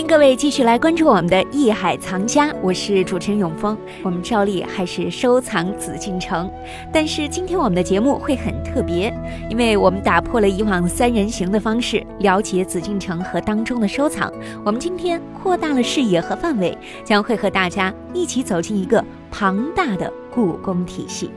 [0.00, 3.76] 欢迎各位继续来关注我们的《艺海藏家》，我是主持人永峰。
[4.02, 6.50] 我们照例还是收藏紫禁城，
[6.90, 9.14] 但是今天我们的节目会很特别，
[9.50, 14.32] 因为我们打破了以往三人行的方式了解紫禁城和当中的收藏。
[14.64, 16.74] 我们今天扩大了视野和范围，
[17.04, 21.30] 将会和大家一起走进一个庞大的故宫体系，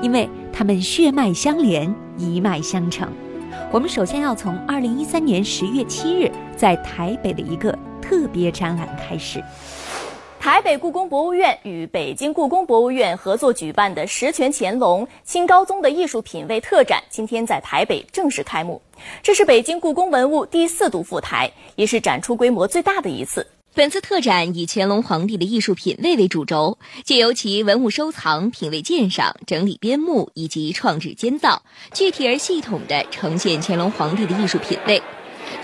[0.00, 3.08] 因为他们血脉相连，一脉相承。
[3.72, 7.76] 我们首先要从二零一三年十月七日在台北的一个。
[8.04, 9.42] 特别展览开始，
[10.38, 18.82] 台北故宫博物院与北京故宫博物院合作举办的十全乾隆清高宗的艺术品位特展，今天在台北正式开幕。
[19.22, 23.46] 这是北京故宫文物第四度赴台，也是展出规模最大的一次。
[23.74, 31.62] 本次特展以乾隆皇帝的艺术品位为主轴，借由其文物收藏、品位鉴赏、整理编目以及创制监造，
[31.94, 35.02] 具体而系统地呈现乾隆皇帝的艺术品位。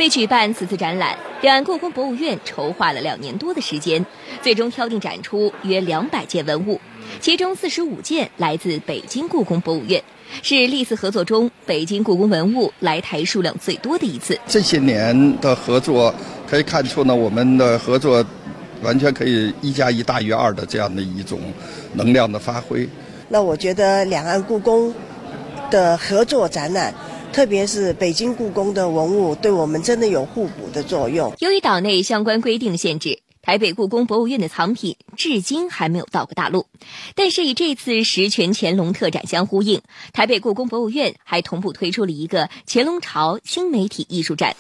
[0.01, 4.03] 为举办此次展览，两岸故宫博物院筹划了两年多的时间，
[4.41, 6.81] 最终挑定展出约两百件文物，
[7.21, 10.03] 其中四十五件来自北京故宫博物院，
[10.43, 14.41] 是历次合作中北京故宫文物来台数量最多的一次。
[14.47, 16.15] 这些年的合作
[16.49, 18.25] 可以看出呢，我们的合作
[18.81, 21.39] 完全可以一加一大于二的这样的一种
[21.93, 22.89] 能量的发挥。
[23.29, 24.95] 那我觉得两岸故宫
[25.71, 26.95] 的合作展览。
[27.33, 31.33] 特别是北京故宫的文物，对我们真的有互补的作用。
[31.39, 36.67] 由于岛内相关规定的限制，台北故宫博物院的藏品至今还没有到过大陆。
[37.15, 39.81] 但是，与这次十全乾隆特展相呼应，
[40.13, 44.55] 台北故宫博物院还同步推出了一个乾隆朝新媒体艺术展。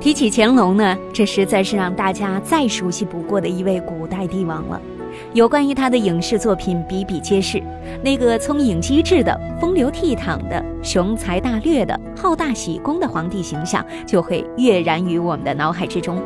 [0.00, 4.80] 提起乾隆呢，这实在是让大家再熟悉不过的一位古代帝王了。
[5.34, 7.62] 有关于他的影视作品比比皆是，
[8.04, 16.22] 那个聪颖机智的、风流倜傥的、雄才大略的、好大喜功的皇帝形象就会跃然于我们的脑海之中。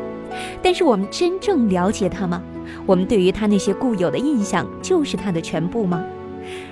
[0.61, 2.43] 但是，我们真正了解他吗？
[2.85, 6.03] 我们对于他那些固有的印象就是他的全部吗？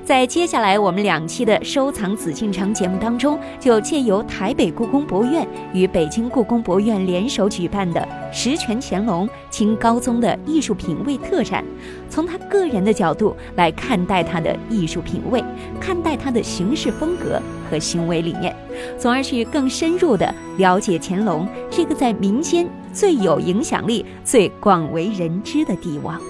[0.04, 11.66] 在接下来我们两期的收藏紫禁城节目当中，就借由台北故宫博物院与北京故宫博物院联手举办的“十全乾隆清高宗”的艺术品位特展，
[12.08, 15.44] 从他个人的角度来看待他的艺术品位，
[15.80, 18.56] 看待他的行事风格和行为理念，
[19.00, 26.22] 从而去更深入的了解乾隆这个在民间最有影响力、最广为人知的帝王。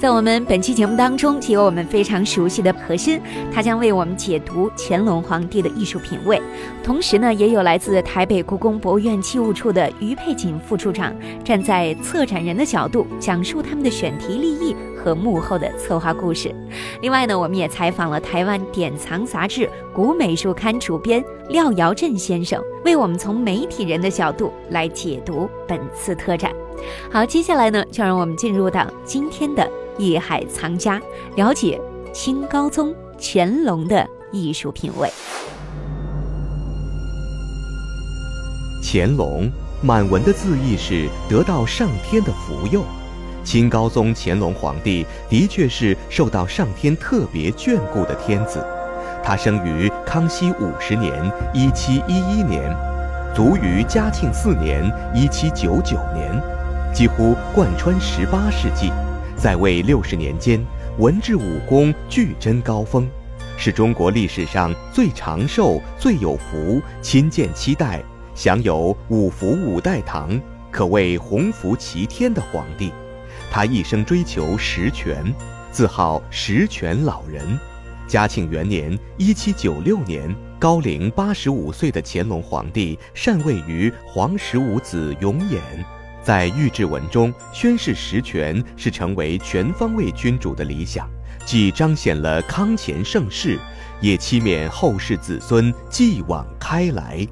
[0.00, 3.20] 在我们本期节目当中，就有我们非常熟悉的核心，
[3.52, 6.40] 他将为我们解读乾隆皇帝的艺术品位。
[6.82, 16.50] 同时呢，也有来自台北故宫博物院器物处的于佩锦副处长，站在策展人的角度，讲述他们的选题立意和幕后的策划故事。
[17.02, 26.50] 另外呢，我们也采访了台湾典藏杂志《古美术刊》主编廖尧镇先生，为我们从媒体人的角度来解读本次特展。
[27.12, 29.70] 好，接下来呢，就让我们进入到今天的。
[30.00, 30.98] 艺海藏家
[31.36, 31.78] 了解
[32.10, 35.10] 清高宗乾隆的艺术品味。
[38.82, 39.48] 乾隆
[39.82, 42.82] 满文的字意是得到上天的福佑，
[43.44, 48.64] 清高宗乾隆皇帝的确是受到上天特别眷顾的天子。
[49.22, 51.12] 他生于康熙五十年
[51.52, 52.74] （一七一一年），
[53.36, 56.42] 卒于嘉庆四年（一七九九年），
[56.92, 58.90] 几乎贯穿十八世纪。
[59.42, 60.62] 在位六十年间，
[60.98, 63.08] 文治武功俱臻高峰，
[63.56, 68.02] 是中国历史上最长寿、最有福、亲建七代，
[68.34, 70.38] 享有五福五代堂，
[70.70, 72.92] 可谓鸿福齐天的皇帝。
[73.50, 75.24] 他一生追求实权，
[75.72, 77.58] 自号实权老人。
[78.06, 85.58] 嘉庆元年（一七九六年），高龄八十五岁的乾隆皇帝禅位于皇十五子永琰。
[86.22, 91.08] 在御制文中宣示实权是成为全方位君主的理想，
[91.44, 93.58] 既彰显了康乾盛世，
[94.00, 97.26] 也期勉后世子孙继往开来。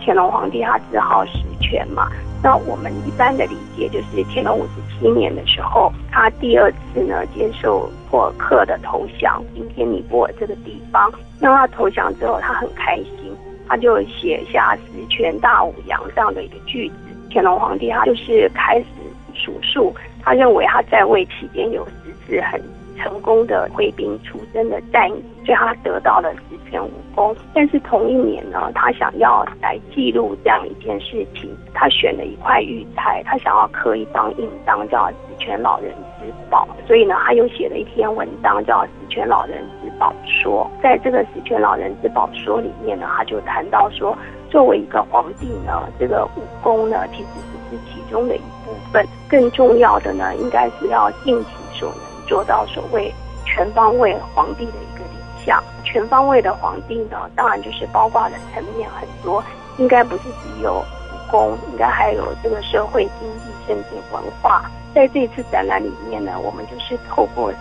[0.00, 2.08] 乾隆皇帝他自号实权嘛，
[2.42, 13.27] 那我们一般的理解就是乾隆五十七年的时候，他第二次呢接受普尔克的投降，今天尼泊尔这个地方，那他投降之后，他很开心。
[13.68, 16.94] 他就写下“十全大武阳”这样的一个句子。
[17.30, 18.86] 乾隆皇帝他就是开始
[19.34, 22.60] 数数，他认为他在位期间有十次很
[22.96, 27.36] 成功的挥兵出征的战役，所以他得到了十全武功。
[27.54, 36.66] 但是同一年呢，他想要来记录这样一件事情，他选了一块玉材，他想要刻一张印章，叫《十全老人之宝》。
[36.88, 40.70] 所以呢，他又写了一篇文章，叫《十全老人之宝说》。
[40.82, 44.16] 在这个《十全老人之宝说》里面呢，他就谈到说，
[44.50, 47.28] 作为一个皇帝呢，这个武功呢，其实
[47.70, 52.08] 只是其中的一部分，更重要的呢，应该是要尽其所能。
[52.28, 53.10] 做到所谓
[53.46, 59.42] 全方位皇帝的一个理想，全方位的皇帝呢，当然就是包括的层面很多，
[59.78, 64.70] 应该不是只有武功，应该还有这个社会经济甚至文化。
[64.94, 67.50] 在这次展览里面呢，我们就是透过《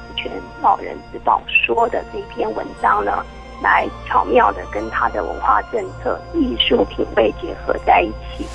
[0.61, 3.11] 老人之宝说》的这篇文章呢，
[3.61, 8.45] 来巧妙的跟他的文化政策、艺术品味结合在一起。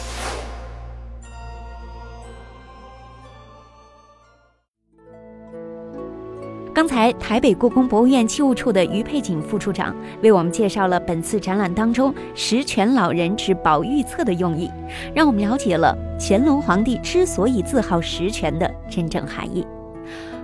[6.75, 14.71] 刚才台北故宫博物院器物处的于佩锦副处长为我们介绍了本次展览当中“十全老人之宝玉册”的用意，
[15.15, 19.67] 让我们了解了乾隆皇帝之所以自号十全的真正含义。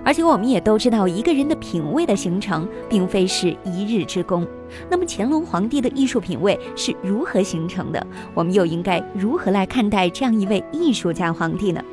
[0.03, 4.45] 而且我们也都知道，一个人的品味的形成并非是一日之功。
[4.89, 8.05] 那么乾隆皇帝的艺术品味是如何形成的？
[8.33, 11.83] 我们又应该如何来看待这样一位艺术家皇帝呢？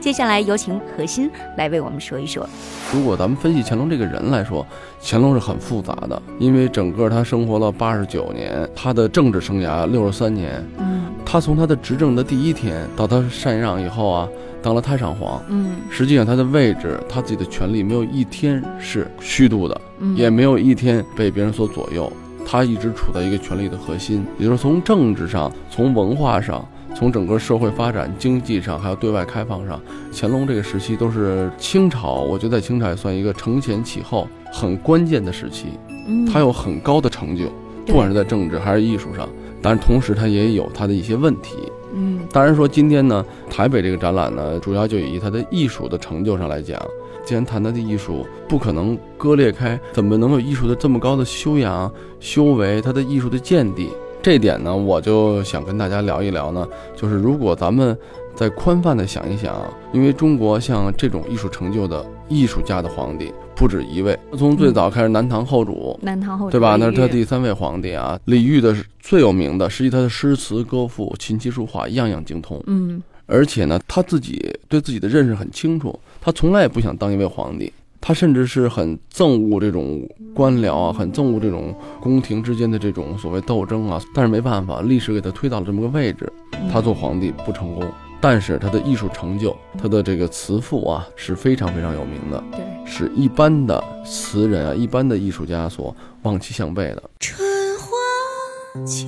[0.00, 2.46] 接下来有请何欣来为我们说一说。
[2.92, 4.66] 如果咱们分析乾隆这个人来说，
[5.02, 10.62] 乾隆是很复杂的，因为整个他生活了八十九年，他的政治生涯六十三年。
[10.78, 14.28] 嗯，他从他的执政的第一天到他禅让以后啊，
[14.66, 15.40] 当了太上皇。
[15.46, 19.80] 嗯，实际上他的位置，他自己的权力没有一天是虚度的，
[20.16, 22.12] 也没有一天被别人所左右。
[22.44, 26.66] 他一直处在一个权力的核心，也就是从政治上、从文化上、
[26.96, 29.80] 从整个社会发展、经济上，还有对外开放上，
[30.12, 35.66] 乾隆这个时期都是清朝，我觉得在清朝也算一个承前启后很关键的时期。
[36.08, 37.44] 嗯他有很高的成就，
[37.86, 39.28] 不管是在政治还是艺术上，
[39.62, 41.54] 但是同时他也有他的一些问题。
[41.96, 46.80] 嗯，当然说今天呢，台北这个展览呢，主要就以他的艺术的成就上来讲。
[47.24, 51.90] 既然谈他的艺术，不可能割裂开，怎么能有艺术的这么高的修养、
[52.20, 52.80] 修为？
[52.80, 53.88] 他的艺术的见地，
[54.22, 56.68] 这点呢，我就想跟大家聊一聊呢。
[56.94, 57.98] 就是如果咱们
[58.36, 59.56] 再宽泛的想一想，
[59.92, 66.76] 因为中国像这种艺术成就的艺术家的皇帝不止一位，从最早开始南唐后主，南唐后主对吧？
[66.76, 68.20] 那是他第三位皇帝啊。
[68.26, 72.62] 李煜的是最有名的，实际他的诗词歌赋、琴棋书画样样精通。
[72.66, 73.02] 嗯。
[73.24, 84.00] 而且呢，他自己对自己的认识很清楚，他从来也不想当一位皇帝，他甚至是很憎恶这种官僚啊，很憎恶这种宫廷之间的这种所谓斗争啊。
[84.14, 86.32] 但是没办法，历史给他推到了这么个位置，
[86.70, 87.84] 他做皇帝不成功，
[88.20, 97.02] 但是他的艺术成就，他的这个词赋啊是非常非常有名的，对，是一般的词人啊，一般的艺术家所望其项背的。
[97.20, 97.46] 春
[97.78, 99.06] 花秋。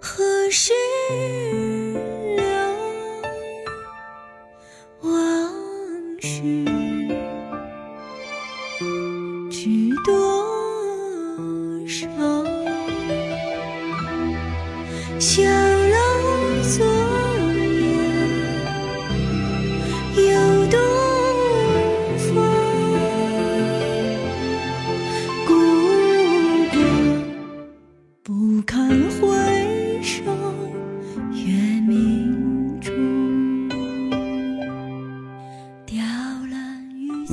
[0.00, 0.72] 何时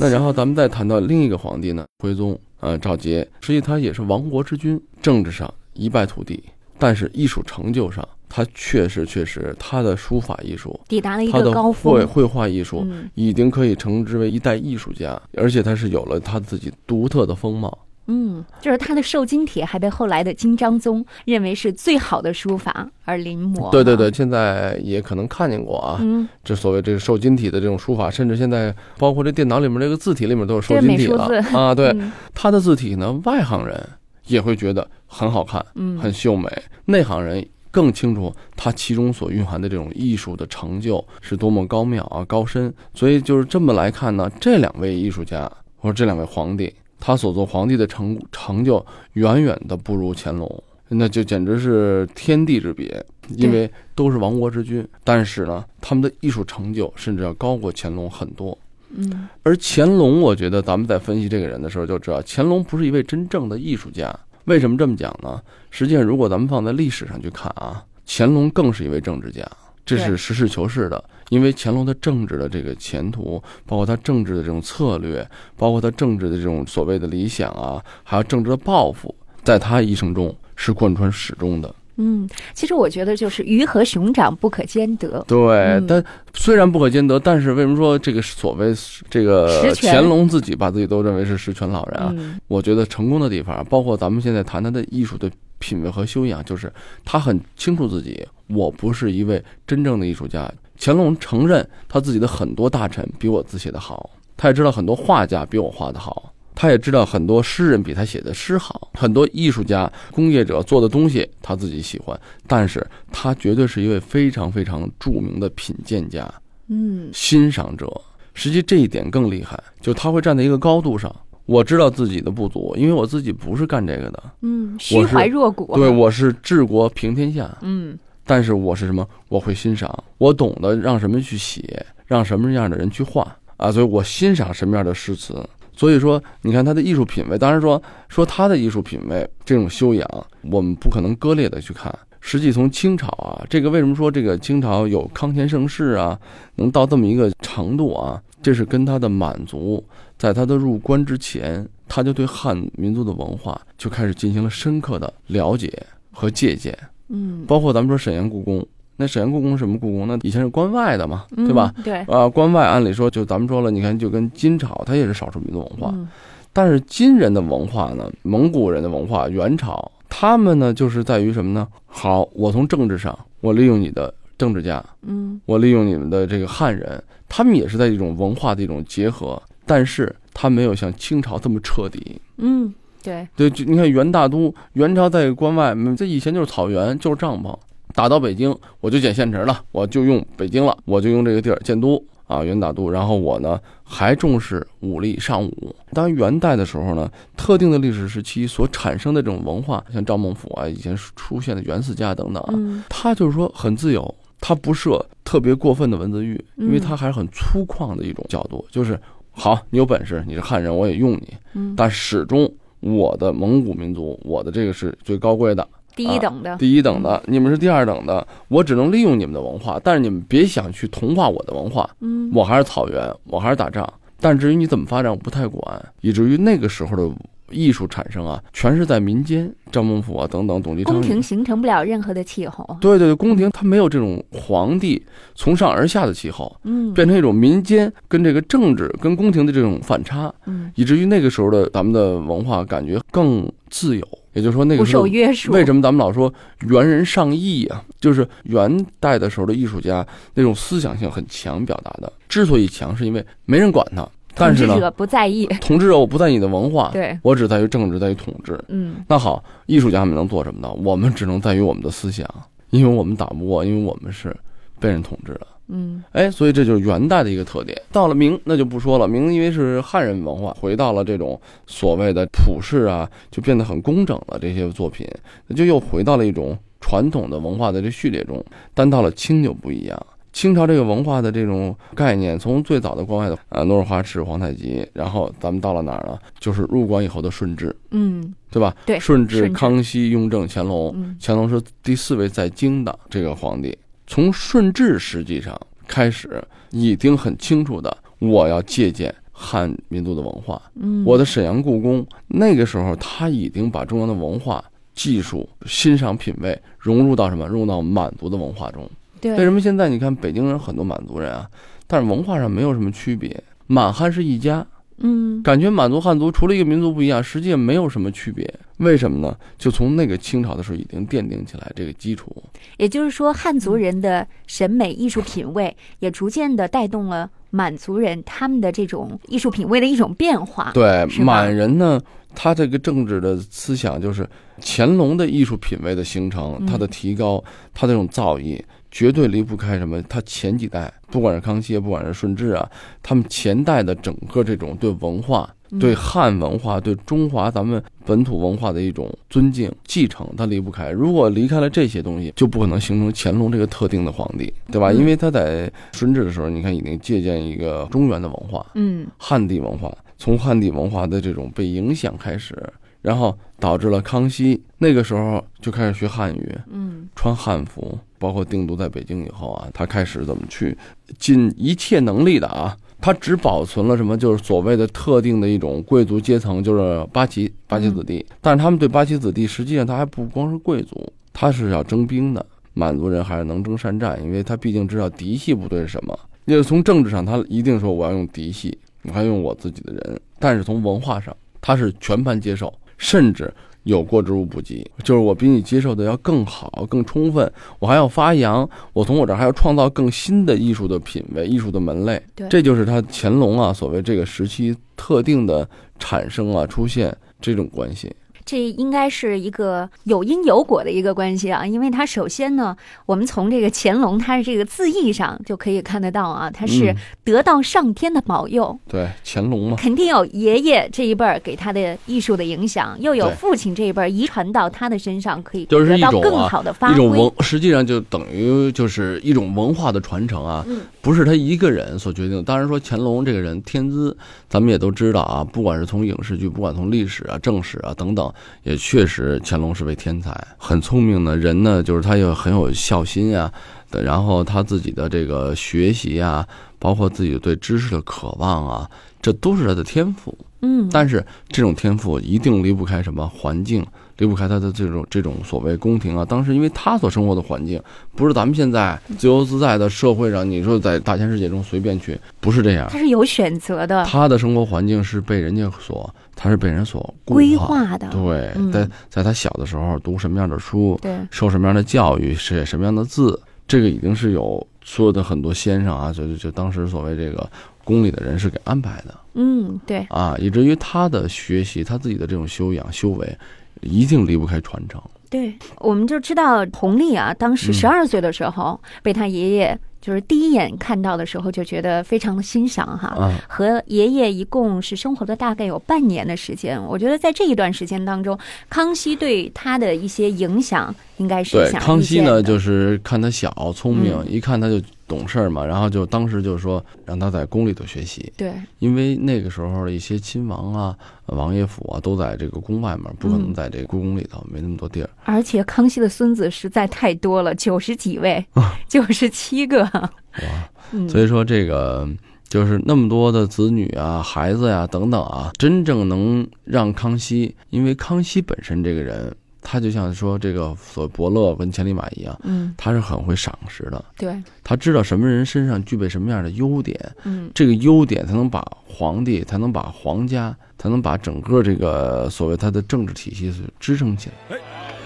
[0.04, 6.44] 那然后咱们再谈到另一个皇帝呢，徽宗啊，赵佶，实际他也是亡国之君，政治上一败涂地，
[6.78, 17.78] 但是艺术成就上，他确实确实他的书法艺术抵达了一个高峰，绘绘画艺术已经可以称之为一代艺术家，而且他是有了他自己独特的风貌。
[18.06, 23.70] 嗯，就是他的瘦金帖还被后来的金章宗认为是最好的书法而临摹。
[23.70, 25.98] 对对对，现在也可能看见过啊。
[26.00, 31.74] 嗯，这所谓这个瘦金体的这种书法，甚至现在包括这电脑里面这个字体里面都有瘦金体了啊。
[31.74, 31.96] 对，
[32.34, 33.88] 他的字体呢，外行人
[34.26, 36.48] 也会觉得很好看，嗯，很秀美；
[36.84, 42.72] 内行人更清楚他其中所蕴含的这种艺术的成就是多么高妙啊、高深。
[42.92, 46.70] 所以就是这么来看呢，这两位艺术家或者这两位皇帝。
[47.06, 53.04] 他所做皇帝的成成就远远的不如乾隆，那就简直是天地之别。
[53.36, 58.56] 因为都是亡国之君，但是呢，他们的艺术成就甚至要高过乾隆很多。
[58.88, 64.14] 嗯，而乾隆，我觉得咱们在分析这个人的时候就知道，乾隆不是一位真正的艺术家。
[64.44, 65.42] 为什么这么讲呢？
[65.70, 69.46] 实际上，如果咱们放在历史上去看啊，乾隆更是一位政治家。
[69.84, 71.02] 这是实事求是的。
[71.30, 75.26] 因为乾隆的政治的这个前途，包括他政治的这种策略，
[75.56, 81.74] 包括他政治的这种所谓的理想啊，还有政治的抱负，在他一生中是贯穿始终的。
[81.96, 85.24] 嗯，其实我觉得就是鱼和熊掌不可兼得。
[85.26, 88.74] 对，但虽然不可兼得，但是为什么说这个所谓
[89.08, 92.12] 这个乾隆自己把自己都认为是十全老人啊？
[92.48, 96.70] 我觉得成功的地方，包括咱们现在谈他的艺术的品味和修养，就是
[97.04, 100.50] 他很清楚自己，我不是一位真正的艺术家。
[100.78, 106.32] 乾隆承认他自己的很多大臣比我字写的好，他也知道很多画家比我画的好。
[106.56, 116.32] 他也知道很多诗人比他写的诗好，很多艺术家、工业者做的东西他自己喜欢，但是他绝对是一位非常非常著名的品鉴家，
[116.68, 117.92] 嗯，欣赏者。
[118.34, 121.14] 实际这一点更厉害，就他会站在一个高度上。
[121.46, 125.74] 我知道自己的不足，因为我自己不是干这个的，嗯，虚怀若谷。
[125.76, 129.06] 对，我是治国平天下，嗯，但是我是什么？
[129.28, 135.46] 我会欣赏，我懂得让什么去写，让什么样的人去画啊，所以我欣赏什么样的诗词。
[135.76, 141.92] 所以说，你看他的艺术品味，当然说说他的艺术品味这种修养，我们不可能割裂的去看。
[142.20, 146.18] 实际从清朝啊，这个为什么说这个清朝有康乾盛世啊，
[146.54, 148.22] 能到这么一个程度啊？
[148.40, 149.84] 这是跟他的满族，
[150.16, 155.70] 在他的入关之前，他就对汉民族的文化就开始进行了深刻的了解
[156.12, 156.76] 和借鉴。
[157.08, 158.66] 嗯，包括咱们说沈阳故宫。
[158.96, 160.06] 那沈阳故宫什么故宫？
[160.06, 161.74] 那以前是关外的嘛，对吧？
[161.82, 166.06] 对啊，关外按理说就咱们说了，你看就跟金朝，它也是少数民族文化，嗯、
[166.52, 171.66] 但是金人的文化呢，蒙古人的文化，元朝他们呢就是在于什么呢？
[171.86, 182.72] 好，我从政治上，我利用你的政治家，嗯，我利用你们的这个汉人，他们也是在一种文化的一种结合，但是他没有像清朝这么彻底，嗯，
[183.04, 187.54] 对对，就你看元大都，元朝在关外，这以前就是草原，就是帐篷。
[187.94, 192.90] 打到北京，我就捡现成了，我就用北京了，我就用这个地儿建都啊，元大都。
[192.90, 195.76] 然后我呢还重视武力尚武。
[195.92, 208.98] 当元代的时候呢，特定的历史时期所产生的这种文化，像赵孟俯啊，以前出现的袁四家等等啊，他就是说很自由，他不设特别过分的文字狱，因为他还是很粗犷的一种角度，就是
[209.30, 211.34] 好，你有本事，你是汉人，我也用你，
[211.76, 212.52] 但始终
[212.84, 215.66] 我的蒙古民族，我的这个是最高贵的。
[215.96, 221.88] 第一等的，第一等的，你们是第二等的，我只能利用你们的文化，但是你们别想去同化我的文化。
[222.00, 223.88] 嗯，我还是草原，我还是打仗，
[224.18, 225.84] 但至于你怎么发展，我不太管。
[226.00, 227.08] 以至于那个时候的
[227.54, 230.94] 艺术产生啊，全是在民间，张孟俯啊等等，董其昌。
[230.94, 232.76] 宫廷形成不了任何的气候。
[232.80, 235.02] 对对对，宫廷它没有这种皇帝
[235.34, 244.06] 从上而下的气候，嗯，变成一种民间跟这个政治跟宫廷的这种反差，嗯，以至于那个时候的咱们的文化感觉更自由。
[244.32, 245.04] 也就是说，那个时候。
[245.04, 246.32] 为什么咱们老说
[246.66, 247.80] 元人上艺啊？
[248.00, 254.04] 就是元代的时候的艺术家那种思想性很强，表达的之所以强，是因为没人管他。
[254.34, 255.46] 但是呢，统治者不在意。
[255.60, 258.58] 统治者我不在意你的文化，对我只在于政治，在于统治。
[258.68, 260.72] 嗯，那好，艺术家们能做什么呢？
[260.82, 262.28] 我们只能在于我们的思想，
[262.70, 264.36] 因为我们打不过，因为我们是
[264.80, 265.46] 被人统治的。
[265.68, 267.80] 嗯，哎，所以这就是元代的一个特点。
[267.90, 269.08] 到了明，那就不说了。
[269.08, 274.38] 明因为是汉人文化，回到了这种所谓的普世啊，就变得很工整了。
[274.38, 275.08] 这些作品，
[275.46, 278.44] 那就又回到了一种传统的文化的这序列中。
[278.74, 286.18] 但到了清就不一样，清朝这个文化的这种概念，从最早的关外的啊努尔哈赤、皇太极，然后咱们到了哪儿呢？
[286.40, 288.74] 就是入关以后的顺治，嗯，对吧？
[288.84, 293.78] 对，顺治、康熙、雍正、乾隆，嗯乾隆是第四位在京的这个皇帝。
[294.08, 300.60] 从顺治实际上开始，已经很清楚的，我要借鉴汉民族的文化。
[300.74, 304.62] 嗯，我的沈阳故宫那个时候，他已经把中央的文化、
[304.96, 307.46] 技术、欣赏品味融入到什么？
[307.46, 308.90] 融入到满族的文化中。
[309.30, 311.48] 对，为什么现在你看北京人很多满族人啊，
[311.86, 314.66] 但是文化上没有什么区别，满汉是一家。
[314.98, 318.48] 嗯，感觉满族汉族除了一个民族不一样，实际没有什么区别。
[318.76, 319.36] 为什么呢？
[319.58, 322.32] 就从那个清朝的时候已经奠定起来这个基础。
[322.76, 330.70] 也就是说，汉族人的审美艺术品味也逐渐的带动了满族人他们的这种艺术品味的一种变化。
[330.72, 332.00] 对，满人呢，
[332.32, 334.24] 他这个政治的思想就是
[334.60, 337.42] 乾隆的艺术品味的形成，他的提高，
[337.74, 338.62] 他这种造诣。
[338.94, 340.00] 绝对离不开什么？
[340.02, 342.70] 他前几代，不管是康熙，不管是顺治啊，
[343.02, 350.92] 他们前代的整个这种对文化、对汉文化、对中华咱们本土文化的一种尊敬、继承，他离不开。
[350.92, 354.92] 如果离开了这些东西，就不可能形成乾隆这个特定的皇帝，对吧？
[354.92, 362.56] 因为他在顺治的时候，你看已经借鉴一个中原的文化，嗯，汉地文化，从汉地文化的这种被影响开始。
[363.02, 370.74] 然后导致了康熙那个时候就开始学汉语，嗯，穿汉服，包括定都在北京以后啊，他开始怎么去
[371.18, 378.24] 尽一切能力的啊，他只保存了什么，就是所谓的特定的一种贵族阶层，就是八旗八旗子弟。
[378.40, 382.46] 但是他们对八旗子弟，实际上他还不光是贵族，他是要征兵的。
[382.72, 386.18] 满族人还是能征善战，因为他毕竟知道嫡系部队是什么。
[386.46, 390.18] 因为从政治上，他一定说我要用嫡系，我还用我自己的人。
[390.38, 393.52] 但是从文化上，他是全盘接受，甚至。
[393.84, 402.20] 有过之无不及，就是我比你接受的要更好、更充分，我还要发扬，我从我这儿还要创造更新的艺术的品位、艺术的门类。
[402.34, 408.10] 对，这就是他乾隆啊，所谓这个时期特定的产生啊、出现这种关系。
[408.46, 418.78] 这应该是一个有因有果的一个关系啊，因为他首先呢，我们从这个乾隆他的这个字义上就可以看得到啊，他是得到上天的保佑。
[418.86, 426.94] 对，乾隆嘛，肯定有爷爷这一辈儿给他的艺术的影响，又有父亲这一辈儿遗传到他的身上，可以得到更好的发挥。
[426.94, 430.64] 一种文，实际上就等于就是一种文化的传承啊，
[431.00, 432.44] 不是他一个人所决定。
[432.44, 434.14] 当然说乾隆这个人天资，
[434.50, 438.30] 咱们也都知道啊，不管是从影视剧，不管从历史啊、正史啊等等。
[438.62, 441.82] 也确实，乾隆是位天才，很聪明的人呢。
[441.82, 443.52] 就是他又很有孝心啊，
[443.90, 446.46] 然后他自己的这个学习啊，
[446.78, 450.36] 包括自己对知识的渴望啊，这都是他的天赋。
[450.62, 453.86] 嗯，但是这种天赋一定离不开什么环境，
[454.18, 456.24] 离不开他的这种这种所谓宫廷啊。
[456.24, 457.80] 当时因为他所生活的环境，
[458.14, 462.88] 不是咱们现在自由自在的社会上，你说在大千世界中随便去，不是这样。
[462.90, 466.12] 他是有选择的，他的生活环境是被人家所。
[466.36, 477.48] 他是被人所规划的，对，在在他小的时候读什么样的书，对，受什么样的教育，写什么样的字，这个已经是有所有的很多先生啊，就就就当时所谓这个
[477.84, 483.38] 宫里的人是给安排的，嗯，对，啊，以至于他的学习，他自己的这种修养修为，
[483.84, 485.00] 一定离不开传承。
[485.30, 489.78] 对，我们就知道弘历啊，当时十二岁的时候被他爷爷。
[490.00, 496.78] 就是第一眼看到的时候就觉得非常的欣赏哈，和爷爷一共是生活了大概有半年的时间。
[496.78, 498.38] 我觉得在这一段时间当中，
[498.68, 504.78] 康熙对他的一些影响应该是对康熙呢，就是看他小聪明，一看他就。
[505.06, 508.32] 懂事儿嘛，然后就当时就说让他在宫里头学习。
[508.36, 515.10] 对，因为那个时候的一些亲王啊、王爷府啊都在这个宫外面，不可能在这个故宫里头，没那么多地儿。
[515.24, 518.44] 而且康熙的孙子实在太多了，九十几位，
[518.88, 519.82] 九十七个。
[519.82, 522.08] 哇，所以说这个
[522.48, 529.34] 就是那么多的子女啊、孩子呀等等啊，真正能让康熙，因为康熙本身这个人。
[529.64, 544.56] 他就像说这个所伯乐跟千里马一样，嗯，他是很会赏识的，对，他知道什么人身上具备什么样的优点，嗯，这个优点才能把皇帝，才能把皇家，才能把整个这个所谓他的政治体系是支撑起来。
[544.56, 544.60] 哎，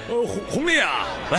[0.09, 1.38] 呃，红红烈啊，来。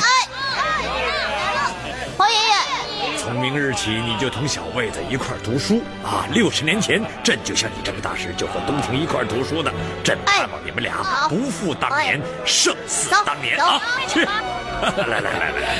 [3.29, 6.25] 从明日起，你就同小卫子一块儿读书啊！
[6.33, 9.71] 六十年前，朕就像你这么大时就和东庭一块儿读书的，
[10.03, 10.95] 朕盼望你们俩
[11.29, 13.79] 不负当年，胜似当年啊！
[14.07, 14.25] 去，
[14.81, 15.77] 来来来来来，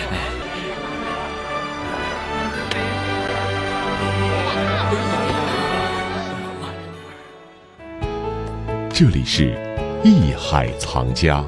[8.94, 9.58] 这里是
[10.04, 11.44] 艺海藏家。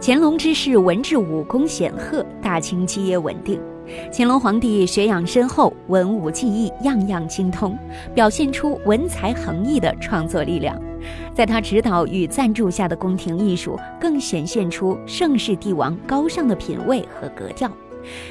[0.00, 3.60] 乾隆之世，文治武功显赫，大清基业稳定。
[4.12, 7.76] 乾隆皇帝学养深厚，文武技艺样样精通，
[8.14, 10.80] 表现出文才横溢的创作力量。
[11.34, 17.68] 在他指导与赞助下的宫廷艺术，更显现出盛世帝王高尚的品味和格调。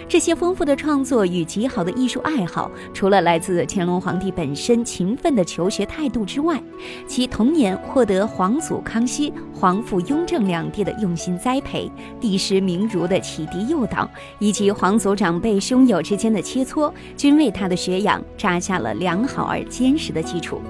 [0.07, 6.61] 这些丰富的创作与极好的艺术爱好，除了来自乾隆皇帝本身勤奋的求学态度之外，
[7.07, 14.09] 其童年获得皇祖康熙、皇父雍正两帝的用心栽培，帝师名儒的启迪诱导，
[14.39, 20.61] 以及皇族长辈兄友之间的切磋，均为他的学养扎下了良好而坚实的基础。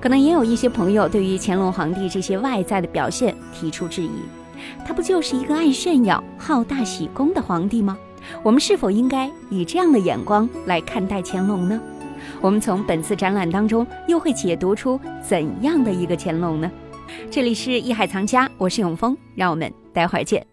[0.00, 4.10] 可能也有一些朋友对于乾隆皇帝这些外在的表现提出质疑：
[4.86, 7.98] 他不就是一个爱炫耀、好大喜功的皇帝吗？
[8.42, 11.80] 我们是否应该以这样的眼光来看待乾隆呢？
[12.40, 16.70] 我们从本次展览当中又会解读出怎样的一个乾隆呢？
[17.30, 20.44] 这里是艺海藏家，我是永峰，让我们待会儿见。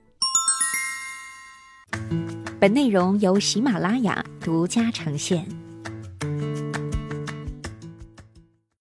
[2.59, 5.62] 本内容由喜马拉雅独家呈现。